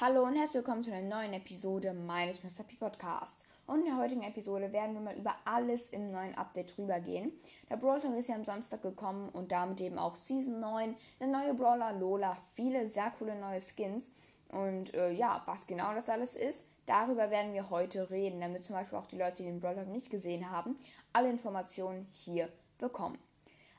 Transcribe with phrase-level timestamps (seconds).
[0.00, 2.62] Hallo und herzlich willkommen zu einer neuen Episode meines Mr.
[2.62, 3.44] P Podcasts.
[3.66, 7.32] Und in der heutigen Episode werden wir mal über alles im neuen Update drüber gehen.
[7.68, 11.26] Der Brawl Talk ist ja am Samstag gekommen und damit eben auch Season 9, der
[11.26, 14.12] neue Brawler Lola, viele sehr coole neue Skins.
[14.50, 18.76] Und äh, ja, was genau das alles ist, darüber werden wir heute reden, damit zum
[18.76, 20.76] Beispiel auch die Leute, die den Brawl Talk nicht gesehen haben,
[21.12, 23.18] alle Informationen hier bekommen.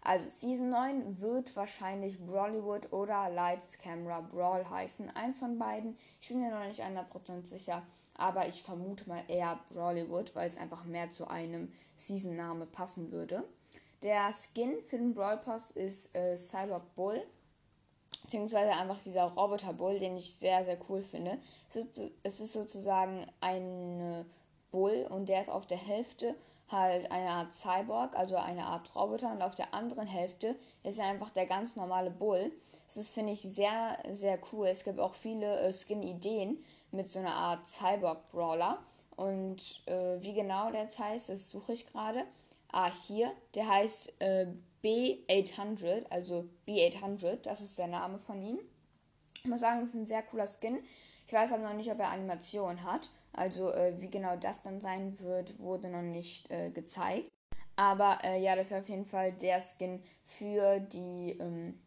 [0.01, 5.09] Also Season 9 wird wahrscheinlich Brawlywood oder Lights Camera Brawl heißen.
[5.11, 5.97] Eins von beiden.
[6.21, 7.83] Ich bin mir noch nicht 100% sicher,
[8.15, 13.43] aber ich vermute mal eher Brawlywood, weil es einfach mehr zu einem Season-Name passen würde.
[14.01, 17.21] Der Skin für den Brawl Pass ist äh, Cyborg Bull.
[18.21, 21.39] Beziehungsweise einfach dieser Roboter Bull, den ich sehr, sehr cool finde.
[22.23, 24.25] Es ist sozusagen ein
[24.71, 26.35] Bull und der ist auf der Hälfte
[26.71, 31.07] halt eine Art Cyborg, also eine Art Roboter und auf der anderen Hälfte ist er
[31.07, 32.51] einfach der ganz normale Bull.
[32.87, 34.67] Das finde ich, sehr, sehr cool.
[34.67, 38.79] Es gibt auch viele äh, Skin-Ideen mit so einer Art Cyborg-Brawler.
[39.15, 42.23] Und äh, wie genau der jetzt heißt, das suche ich gerade.
[42.71, 44.47] Ah, hier, der heißt äh,
[44.83, 48.59] B800, also B800, das ist der Name von ihm.
[49.43, 50.79] Ich muss sagen, das ist ein sehr cooler Skin.
[51.27, 53.09] Ich weiß aber noch nicht, ob er Animation hat.
[53.39, 57.31] Also äh, wie genau das dann sein wird, wurde noch nicht äh, gezeigt.
[57.77, 61.79] Aber äh, ja, das ist auf jeden Fall der Skin für die ähm,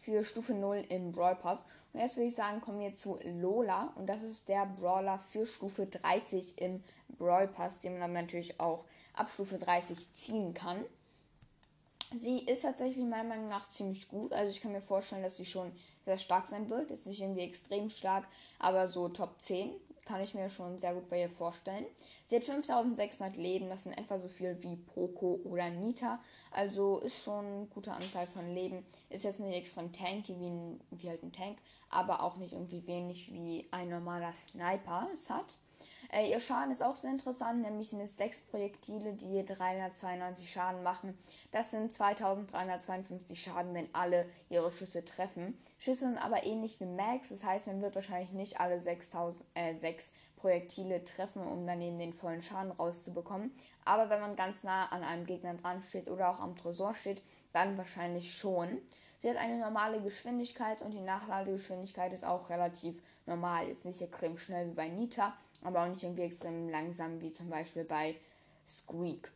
[0.00, 1.64] für Stufe 0 im Brawl Pass.
[1.94, 3.94] Und jetzt würde ich sagen, kommen wir zu Lola.
[3.96, 6.84] Und das ist der Brawler für Stufe 30 im
[7.18, 10.84] Brawl Pass, den man dann natürlich auch ab Stufe 30 ziehen kann.
[12.14, 14.34] Sie ist tatsächlich meiner Meinung nach ziemlich gut.
[14.34, 15.72] Also ich kann mir vorstellen, dass sie schon
[16.04, 16.90] sehr stark sein wird.
[16.90, 19.72] Ist nicht irgendwie extrem stark, aber so Top 10
[20.10, 21.86] kann ich mir schon sehr gut bei ihr vorstellen.
[22.26, 26.18] Sie hat 5600 Leben, das sind etwa so viel wie Poco oder Nita.
[26.50, 28.84] Also ist schon eine gute Anzahl von Leben.
[29.08, 31.58] Ist jetzt nicht extrem tanky wie, ein, wie halt ein Tank,
[31.90, 35.58] aber auch nicht irgendwie wenig wie ein normaler Sniper es hat.
[36.12, 40.50] Äh, ihr Schaden ist auch sehr interessant, nämlich sind es sechs Projektile, die je 392
[40.50, 41.16] Schaden machen.
[41.52, 45.56] Das sind 2352 Schaden, wenn alle ihre Schüsse treffen.
[45.78, 49.74] Schüsse sind aber ähnlich wie Max, das heißt, man wird wahrscheinlich nicht alle 6000, äh,
[49.74, 53.54] 6 Projektile treffen, um dann eben den vollen Schaden rauszubekommen.
[53.84, 57.22] Aber wenn man ganz nah an einem Gegner dran steht oder auch am Tresor steht,
[57.52, 58.80] dann wahrscheinlich schon.
[59.18, 62.96] Sie hat eine normale Geschwindigkeit und die Nachladegeschwindigkeit ist auch relativ
[63.26, 63.68] normal.
[63.68, 67.48] Ist nicht extrem schnell wie bei Nita, aber auch nicht irgendwie extrem langsam wie zum
[67.48, 68.16] Beispiel bei
[68.66, 69.30] Squeak.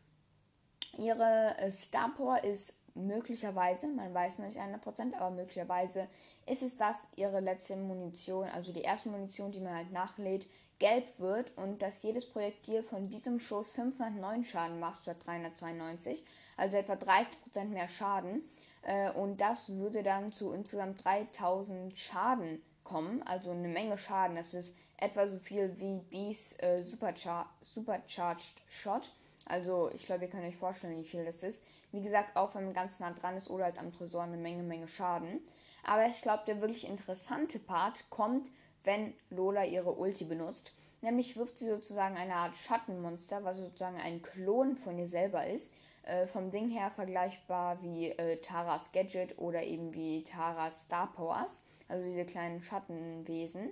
[0.99, 6.07] Ihre äh, Star Power ist möglicherweise, man weiß noch nicht 100%, aber möglicherweise
[6.47, 10.47] ist es, dass ihre letzte Munition, also die erste Munition, die man halt nachlädt,
[10.79, 16.25] gelb wird und dass jedes Projektil von diesem Schuss 509 Schaden macht statt 392,
[16.57, 18.43] also etwa 30% mehr Schaden.
[18.83, 24.37] Äh, und das würde dann zu insgesamt 3000 Schaden kommen, also eine Menge Schaden.
[24.37, 29.13] Das ist etwa so viel wie Bees äh, Superchar Supercharged Shot.
[29.47, 31.65] Also ich glaube, ihr könnt euch vorstellen, wie viel das ist.
[31.93, 34.63] Wie gesagt, auch wenn man ganz nah dran ist oder als am Tresor eine Menge,
[34.63, 35.41] Menge Schaden.
[35.83, 38.51] Aber ich glaube, der wirklich interessante Part kommt,
[38.85, 40.73] wenn Lola ihre Ulti benutzt.
[41.01, 45.75] Nämlich wirft sie sozusagen eine Art Schattenmonster, was sozusagen ein Klon von ihr selber ist.
[46.05, 51.63] Äh, vom Ding her vergleichbar wie äh, Taras Gadget oder eben wie Taras Star Powers.
[51.89, 53.71] Also diese kleinen Schattenwesen.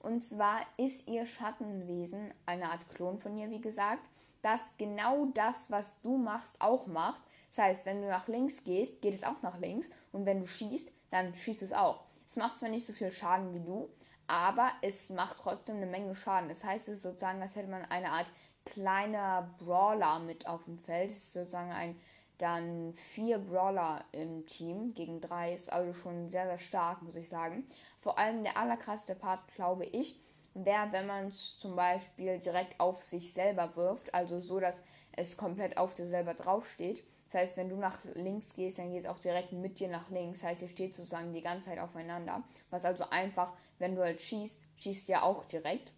[0.00, 4.02] Und zwar ist ihr Schattenwesen eine Art Klon von ihr, wie gesagt,
[4.42, 7.22] das genau das, was du machst, auch macht.
[7.48, 9.90] Das heißt, wenn du nach links gehst, geht es auch nach links.
[10.10, 12.04] Und wenn du schießt, dann schießt es auch.
[12.26, 13.88] Es macht zwar nicht so viel Schaden wie du,
[14.26, 16.48] aber es macht trotzdem eine Menge Schaden.
[16.48, 18.30] Das heißt, es ist sozusagen, als hätte man eine Art
[18.64, 21.10] kleiner Brawler mit auf dem Feld.
[21.10, 21.98] Es ist sozusagen ein
[22.42, 27.28] dann vier Brawler im Team gegen drei ist also schon sehr, sehr stark, muss ich
[27.28, 27.64] sagen.
[27.98, 30.18] Vor allem der allerkrasseste Part, glaube ich,
[30.54, 35.36] wäre, wenn man es zum Beispiel direkt auf sich selber wirft, also so, dass es
[35.36, 37.04] komplett auf dir selber draufsteht.
[37.32, 40.10] Das heißt, wenn du nach links gehst, dann geht es auch direkt mit dir nach
[40.10, 40.40] links.
[40.40, 42.44] Das heißt, ihr steht sozusagen die ganze Zeit aufeinander.
[42.68, 45.94] Was also einfach, wenn du halt schießt, schießt ja auch direkt.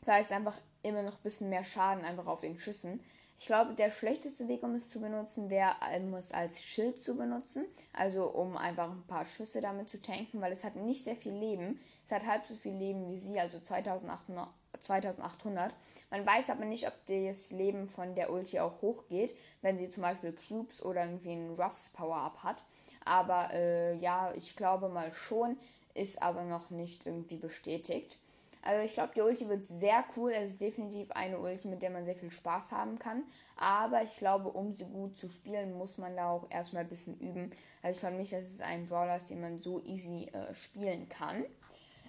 [0.00, 3.00] Das heißt einfach immer noch ein bisschen mehr Schaden einfach auf den Schüssen.
[3.38, 7.16] Ich glaube, der schlechteste Weg, um es zu benutzen, wäre, um es als Schild zu
[7.16, 7.64] benutzen.
[7.92, 11.34] Also um einfach ein paar Schüsse damit zu tanken, weil es hat nicht sehr viel
[11.34, 11.78] Leben.
[12.04, 14.48] Es hat halb so viel Leben wie sie, also 2800.
[14.80, 15.72] 2800.
[16.10, 20.02] Man weiß aber nicht, ob das Leben von der Ulti auch hochgeht, wenn sie zum
[20.02, 22.64] Beispiel Cubes oder irgendwie ein Ruffs Power-Up hat.
[23.04, 25.56] Aber äh, ja, ich glaube mal schon,
[25.94, 28.18] ist aber noch nicht irgendwie bestätigt.
[28.62, 30.32] Also ich glaube, die Ulti wird sehr cool.
[30.32, 33.22] Es ist definitiv eine Ulti, mit der man sehr viel Spaß haben kann.
[33.56, 37.18] Aber ich glaube, um sie gut zu spielen, muss man da auch erstmal ein bisschen
[37.18, 37.50] üben.
[37.82, 41.08] Also ich glaube nicht, dass es ein Brawler ist, den man so easy äh, spielen
[41.08, 41.44] kann.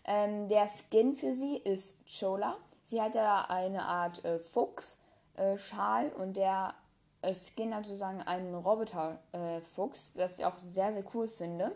[0.06, 2.57] Ähm, der Skin für sie ist Chola.
[2.84, 6.74] Sie hat ja eine Art äh, Fuchs-Schal äh, und der
[7.22, 11.75] äh, Skin hat sozusagen einen Roboter-Fuchs, äh, was ich auch sehr, sehr cool finde.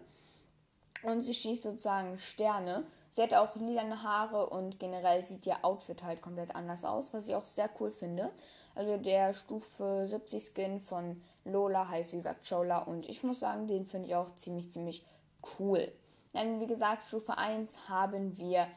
[1.03, 2.85] Und sie schießt sozusagen Sterne.
[3.11, 7.27] Sie hat auch lilane Haare und generell sieht ihr Outfit halt komplett anders aus, was
[7.27, 8.31] ich auch sehr cool finde.
[8.73, 13.67] Also der Stufe 70 Skin von Lola heißt wie gesagt Chola und ich muss sagen,
[13.67, 15.05] den finde ich auch ziemlich, ziemlich
[15.59, 15.91] cool.
[16.33, 18.67] Dann wie gesagt, Stufe 1 haben wir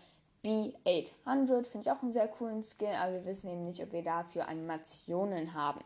[0.45, 4.05] B800, finde ich auch einen sehr coolen Skin, aber wir wissen eben nicht, ob wir
[4.05, 5.83] dafür Animationen haben.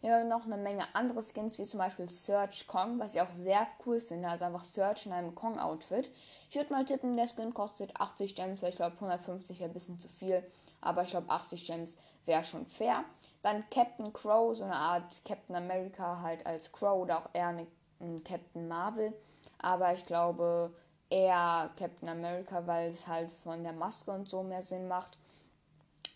[0.00, 3.32] Wir haben noch eine Menge andere Skins, wie zum Beispiel Search Kong, was ich auch
[3.32, 4.28] sehr cool finde.
[4.28, 6.10] Also einfach Search in einem Kong-Outfit.
[6.48, 8.62] Ich würde mal tippen, der Skin kostet 80 Gems.
[8.62, 10.42] Ich glaube, 150 wäre ein bisschen zu viel.
[10.80, 13.04] Aber ich glaube, 80 Gems wäre schon fair.
[13.42, 17.48] Dann Captain Crow, so eine Art Captain America halt als Crow oder auch eher
[18.00, 19.12] ein Captain Marvel.
[19.58, 20.74] Aber ich glaube
[21.10, 25.18] eher Captain America, weil es halt von der Maske und so mehr Sinn macht.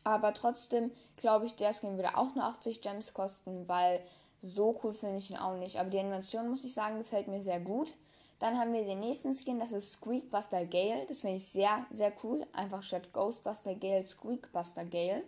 [0.05, 4.00] Aber trotzdem glaube ich, der Skin würde auch nur 80 Gems kosten, weil
[4.43, 5.79] so cool finde ich ihn auch nicht.
[5.79, 7.93] Aber die Animation, muss ich sagen, gefällt mir sehr gut.
[8.38, 11.06] Dann haben wir den nächsten Skin, das ist Squeakbuster Gale.
[11.08, 12.47] Das finde ich sehr, sehr cool.
[12.52, 15.23] Einfach statt Ghostbuster Gale, Squeakbuster Gale.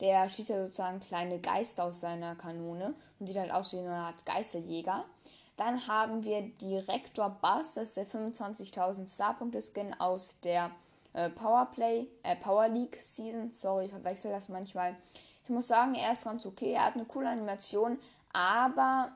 [0.00, 3.92] Der schießt ja sozusagen kleine Geister aus seiner Kanone und sieht halt aus wie eine
[3.94, 5.04] Art Geisterjäger.
[5.64, 10.72] Dann haben wir Direktor Bass, das ist der 25.000 Starpunkte Skin aus der
[11.12, 13.52] äh, Powerplay, äh, Power League Season.
[13.52, 14.96] Sorry, ich verwechsel das manchmal.
[15.44, 16.72] Ich muss sagen, er ist ganz okay.
[16.72, 18.00] Er hat eine coole Animation,
[18.32, 19.12] aber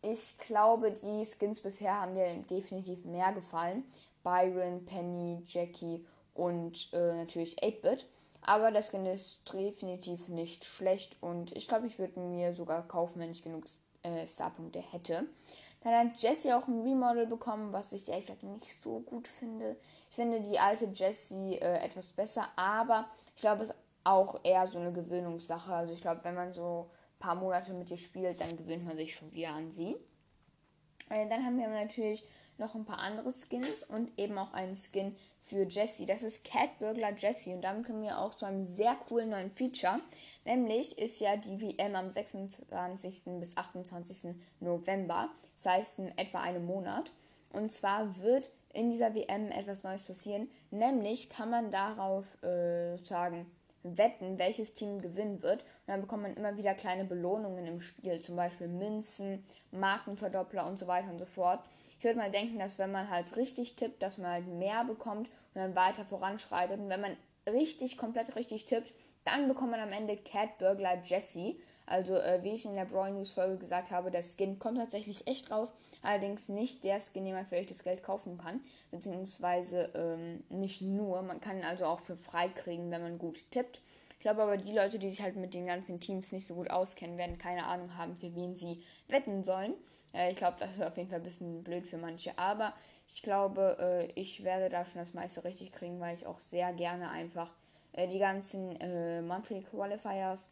[0.00, 3.82] ich glaube, die Skins bisher haben mir definitiv mehr gefallen.
[4.22, 8.06] Byron, Penny, Jackie und äh, natürlich 8-Bit.
[8.42, 13.18] Aber der Skin ist definitiv nicht schlecht und ich glaube, ich würde mir sogar kaufen,
[13.18, 13.64] wenn ich genug
[14.16, 15.26] äh, Starpunkte hätte.
[15.82, 19.76] Dann hat Jessie auch ein Remodel bekommen, was ich ehrlich gesagt nicht so gut finde.
[20.10, 24.66] Ich finde die alte Jessie äh, etwas besser, aber ich glaube, es ist auch eher
[24.66, 25.72] so eine Gewöhnungssache.
[25.72, 28.96] Also ich glaube, wenn man so ein paar Monate mit ihr spielt, dann gewöhnt man
[28.96, 29.96] sich schon wieder an sie.
[31.10, 32.24] Äh, dann haben wir natürlich
[32.58, 36.06] noch ein paar andere Skins und eben auch einen Skin für Jessie.
[36.06, 39.50] Das ist Cat Burglar Jessie und damit kommen wir auch zu einem sehr coolen neuen
[39.50, 40.00] Feature.
[40.44, 43.24] Nämlich ist ja die WM am 26.
[43.38, 44.34] bis 28.
[44.60, 47.12] November, das heißt in etwa einem Monat.
[47.52, 53.46] Und zwar wird in dieser WM etwas Neues passieren, nämlich kann man darauf äh, sozusagen
[53.82, 55.62] wetten, welches Team gewinnen wird.
[55.62, 60.78] Und dann bekommt man immer wieder kleine Belohnungen im Spiel, zum Beispiel Münzen, Markenverdoppler und
[60.78, 61.60] so weiter und so fort.
[61.98, 65.28] Ich würde mal denken, dass wenn man halt richtig tippt, dass man halt mehr bekommt
[65.54, 66.78] und dann weiter voranschreitet.
[66.78, 67.16] Und wenn man
[67.48, 68.92] richtig, komplett richtig tippt,
[69.24, 71.56] dann bekommt man am Ende Cat Burglar Jesse.
[71.88, 75.26] Also, äh, wie ich in der Brawl News Folge gesagt habe, der Skin kommt tatsächlich
[75.26, 75.72] echt raus.
[76.02, 78.60] Allerdings nicht der Skin, den man für echtes Geld kaufen kann.
[78.90, 81.22] Beziehungsweise ähm, nicht nur.
[81.22, 83.80] Man kann ihn also auch für frei kriegen, wenn man gut tippt.
[84.12, 86.70] Ich glaube aber, die Leute, die sich halt mit den ganzen Teams nicht so gut
[86.70, 89.74] auskennen, werden keine Ahnung haben, für wen sie wetten sollen.
[90.12, 92.36] Äh, ich glaube, das ist auf jeden Fall ein bisschen blöd für manche.
[92.38, 92.74] Aber
[93.06, 96.72] ich glaube, äh, ich werde da schon das meiste richtig kriegen, weil ich auch sehr
[96.72, 97.52] gerne einfach
[97.92, 100.50] äh, die ganzen äh, Monthly Qualifiers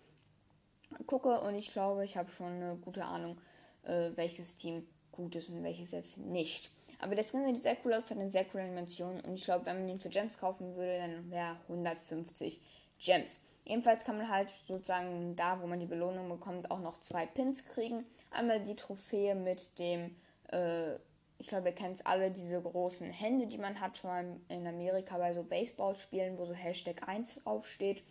[1.06, 3.38] gucke und ich glaube, ich habe schon eine gute Ahnung,
[3.85, 6.71] äh, welches Team gut ist und welches jetzt nicht.
[6.99, 9.67] Aber der Skin sieht sehr cool aus, hat eine sehr coole Animation und ich glaube,
[9.67, 12.61] wenn man ihn für Gems kaufen würde, dann wäre 150
[12.99, 13.40] Gems.
[13.64, 17.64] Ebenfalls kann man halt sozusagen da, wo man die Belohnung bekommt, auch noch zwei Pins
[17.66, 18.07] kriegen.
[18.31, 20.14] Einmal die Trophäe mit dem
[20.52, 20.97] äh,
[21.38, 24.66] ich glaube, ihr kennt es alle, diese großen Hände, die man hat, vor allem in
[24.66, 28.02] Amerika bei so Baseballspielen, wo so Hashtag 1 draufsteht.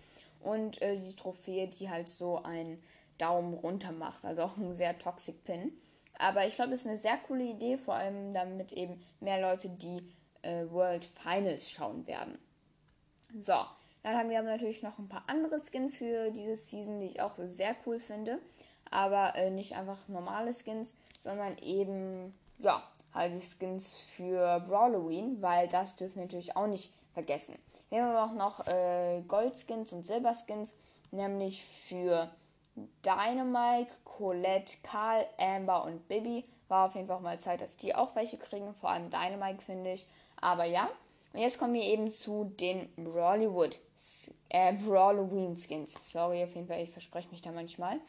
[0.45, 2.81] Und äh, die Trophäe, die halt so einen
[3.17, 5.71] Daumen runter macht, also auch ein sehr Toxic Pin.
[6.19, 9.69] Aber ich glaube, es ist eine sehr coole Idee, vor allem damit eben mehr Leute
[9.69, 10.07] die
[10.43, 12.37] äh, World Finals schauen werden.
[13.41, 13.55] So,
[14.03, 17.35] dann haben wir natürlich noch ein paar andere Skins für diese Season, die ich auch
[17.37, 18.39] sehr cool finde.
[18.91, 22.83] Aber äh, nicht einfach normale Skins, sondern eben, ja,
[23.15, 27.57] die Skins für Brawloween, weil das dürfen wir natürlich auch nicht vergessen.
[27.89, 30.74] Wir haben auch noch äh, Goldskins und Silberskins,
[31.12, 32.29] nämlich für
[33.05, 36.45] Dynamite, Colette, Karl, Amber und Bibi.
[36.67, 39.93] War auf jeden Fall mal Zeit, dass die auch welche kriegen, vor allem Dynamite finde
[39.93, 40.05] ich.
[40.41, 40.89] Aber ja,
[41.36, 43.79] und jetzt kommen wir eben zu den Brawlywood,
[44.50, 46.12] äh, Brawloween Skins.
[46.12, 48.00] Sorry, auf jeden Fall, ich verspreche mich da manchmal.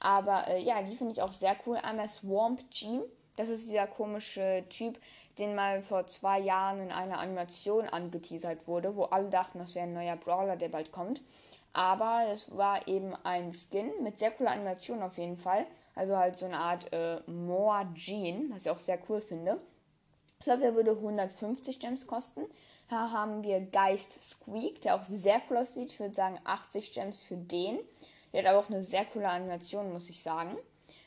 [0.00, 1.76] Aber äh, ja, die finde ich auch sehr cool.
[1.76, 3.02] Einmal Swamp Jean
[3.36, 4.98] das ist dieser komische Typ,
[5.38, 9.86] den mal vor zwei Jahren in einer Animation angeteasert wurde, wo alle dachten, das wäre
[9.86, 11.22] ein neuer Brawler, der bald kommt.
[11.72, 15.66] Aber es war eben ein Skin mit sehr cooler Animation auf jeden Fall.
[15.94, 19.58] Also halt so eine Art äh, Moa Jean, was ich auch sehr cool finde.
[20.38, 22.42] Ich glaube, der würde 150 Gems kosten.
[22.90, 25.92] Da haben wir Geist Squeak, der auch sehr cool aussieht.
[25.92, 27.78] Ich würde sagen 80 Gems für den.
[28.32, 30.56] Der hat aber auch eine sehr coole Animation, muss ich sagen.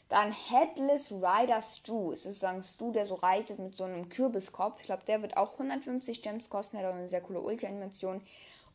[0.09, 2.11] Dann Headless Rider Stu.
[2.11, 4.79] Es ist sozusagen Stu, der so reitet mit so einem Kürbiskopf.
[4.81, 6.77] Ich glaube, der wird auch 150 Gems kosten.
[6.77, 8.21] Hat auch eine sehr coole Ulti-Animation.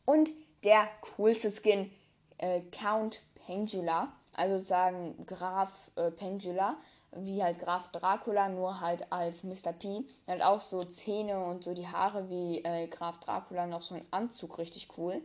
[0.05, 0.29] Und
[0.63, 1.91] der coolste Skin,
[2.37, 4.11] äh, Count Pengula.
[4.33, 6.77] Also sozusagen Graf äh, Pengula
[7.13, 9.73] wie halt Graf Dracula, nur halt als Mr.
[9.73, 10.05] P.
[10.25, 13.95] Er hat auch so Zähne und so die Haare wie äh, Graf Dracula, noch so
[13.95, 15.21] ein Anzug, richtig cool.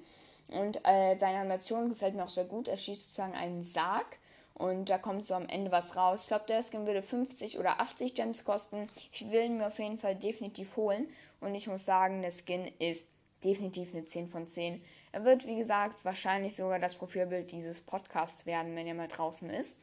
[0.48, 2.68] Und äh, seine Animation gefällt mir auch sehr gut.
[2.68, 4.18] Er schießt sozusagen einen Sarg
[4.58, 6.22] und da kommt so am Ende was raus.
[6.22, 8.88] Ich glaube, der Skin würde 50 oder 80 Gems kosten.
[9.12, 11.08] Ich will ihn mir auf jeden Fall definitiv holen.
[11.40, 13.06] Und ich muss sagen, der Skin ist
[13.44, 14.82] definitiv eine 10 von 10.
[15.12, 19.50] Er wird, wie gesagt, wahrscheinlich sogar das Profilbild dieses Podcasts werden, wenn er mal draußen
[19.50, 19.76] ist.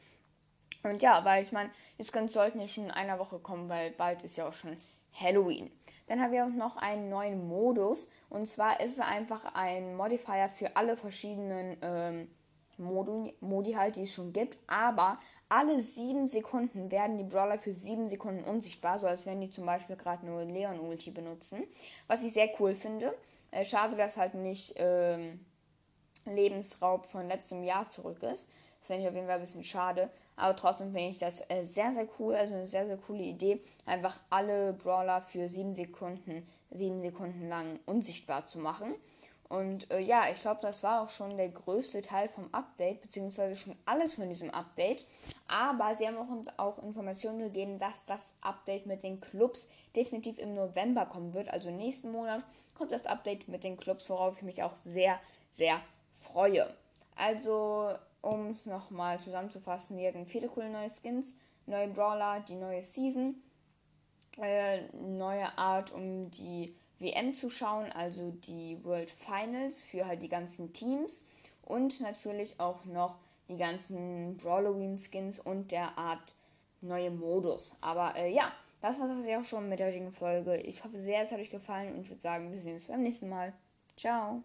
[0.82, 3.92] Und ja, weil ich meine, die Skins sollten ja schon in einer Woche kommen, weil
[3.92, 4.76] bald ist ja auch schon
[5.12, 5.70] Halloween.
[6.08, 8.10] Dann haben wir auch noch einen neuen Modus.
[8.28, 12.28] Und zwar ist es einfach ein Modifier für alle verschiedenen ähm,
[12.78, 14.58] Modi, halt, die es schon gibt.
[14.66, 19.50] Aber alle sieben Sekunden werden die Brawler für sieben Sekunden unsichtbar, so als wenn die
[19.50, 21.64] zum Beispiel gerade nur Leon Ulti benutzen.
[22.06, 23.14] Was ich sehr cool finde.
[23.50, 25.44] Äh, schade, dass halt nicht ähm,
[26.26, 28.48] Lebensraub von letztem Jahr zurück ist.
[28.78, 30.10] Das finde ich auf jeden Fall ein bisschen schade.
[30.36, 32.34] Aber trotzdem finde ich das äh, sehr, sehr cool.
[32.34, 33.60] Also eine sehr, sehr coole Idee.
[33.86, 38.94] Einfach alle Brawler für sieben Sekunden, sieben Sekunden lang unsichtbar zu machen.
[39.48, 43.56] Und äh, ja, ich glaube, das war auch schon der größte Teil vom Update, beziehungsweise
[43.56, 45.06] schon alles von diesem Update.
[45.48, 50.38] Aber sie haben auch uns auch Informationen gegeben, dass das Update mit den Clubs definitiv
[50.38, 51.48] im November kommen wird.
[51.48, 52.42] Also nächsten Monat
[52.76, 55.20] kommt das Update mit den Clubs, worauf ich mich auch sehr,
[55.52, 55.80] sehr
[56.20, 56.74] freue.
[57.16, 57.90] Also
[58.22, 61.34] um es nochmal zusammenzufassen, wir hatten viele coole neue Skins,
[61.66, 63.36] neue Brawler, die neue Season,
[64.40, 70.28] äh, neue Art, um die WM zu schauen, also die World Finals für halt die
[70.28, 71.24] ganzen Teams
[71.62, 76.34] und natürlich auch noch die ganzen Brawloween Skins und der Art
[76.80, 77.76] neue Modus.
[77.80, 80.56] Aber äh, ja, das war das ja auch schon mit der heutigen Folge.
[80.56, 83.02] Ich hoffe sehr, es hat euch gefallen und ich würde sagen, wir sehen uns beim
[83.02, 83.52] nächsten Mal.
[83.96, 84.42] Ciao.